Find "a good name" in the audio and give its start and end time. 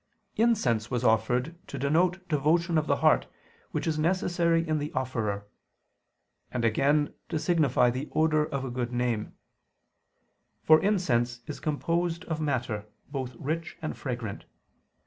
8.65-9.35